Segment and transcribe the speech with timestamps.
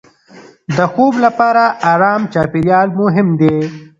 [0.77, 1.63] د خوب لپاره
[1.93, 3.57] ارام چاپېریال مهم دی.